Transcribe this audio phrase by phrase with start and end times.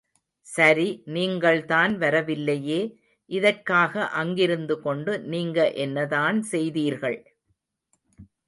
[0.47, 2.79] சரி நீங்கள்தான் வரவில்லையே,
[3.29, 7.19] இதற்காக அங்கிருந்துகொண்டு நீங்க என்னதான் செய்தீர்கள்?